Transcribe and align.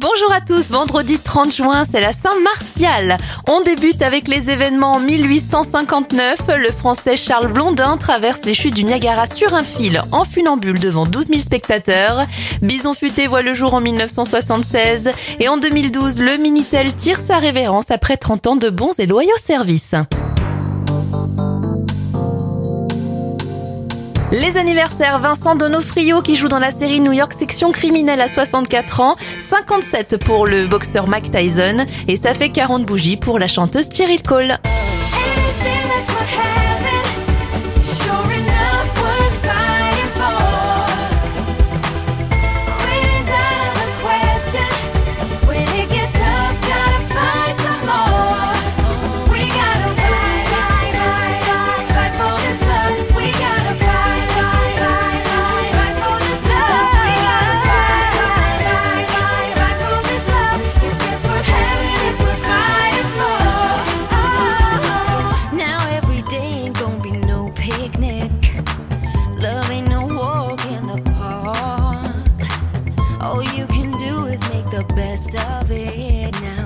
Bonjour 0.00 0.32
à 0.32 0.40
tous, 0.40 0.70
vendredi 0.70 1.18
30 1.18 1.54
juin, 1.54 1.84
c'est 1.84 2.00
la 2.00 2.14
Saint-Martial. 2.14 3.18
On 3.46 3.60
débute 3.60 4.00
avec 4.00 4.28
les 4.28 4.48
événements 4.48 4.92
en 4.92 4.98
1859. 4.98 6.38
Le 6.56 6.70
français 6.70 7.18
Charles 7.18 7.52
Blondin 7.52 7.98
traverse 7.98 8.46
les 8.46 8.54
chutes 8.54 8.72
du 8.72 8.84
Niagara 8.84 9.26
sur 9.26 9.52
un 9.52 9.62
fil 9.62 10.00
en 10.10 10.24
funambule 10.24 10.80
devant 10.80 11.04
12 11.04 11.26
000 11.26 11.40
spectateurs. 11.40 12.24
Bison 12.62 12.94
Futé 12.94 13.26
voit 13.26 13.42
le 13.42 13.52
jour 13.52 13.74
en 13.74 13.82
1976 13.82 15.10
et 15.38 15.48
en 15.48 15.58
2012, 15.58 16.18
le 16.18 16.38
Minitel 16.38 16.94
tire 16.94 17.20
sa 17.20 17.36
révérence 17.36 17.90
après 17.90 18.16
30 18.16 18.46
ans 18.46 18.56
de 18.56 18.70
bons 18.70 18.98
et 18.98 19.04
loyaux 19.04 19.36
services. 19.36 19.94
Les 24.32 24.56
anniversaires, 24.56 25.18
Vincent 25.18 25.56
Donofrio 25.56 26.22
qui 26.22 26.36
joue 26.36 26.46
dans 26.46 26.60
la 26.60 26.70
série 26.70 27.00
New 27.00 27.10
York 27.10 27.32
Section 27.36 27.72
criminelle 27.72 28.20
à 28.20 28.28
64 28.28 29.00
ans, 29.00 29.16
57 29.40 30.24
pour 30.24 30.46
le 30.46 30.68
boxeur 30.68 31.08
Mike 31.08 31.32
Tyson 31.32 31.84
et 32.06 32.14
ça 32.14 32.32
fait 32.32 32.50
40 32.50 32.84
bougies 32.84 33.16
pour 33.16 33.40
la 33.40 33.48
chanteuse 33.48 33.88
Cheryl 33.92 34.22
Cole. 34.22 34.56
All 73.40 73.46
you 73.54 73.66
can 73.68 73.90
do 73.92 74.26
is 74.26 74.38
make 74.50 74.66
the 74.66 74.84
best 74.94 75.34
of 75.34 75.70
it 75.70 76.30
now. 76.42 76.59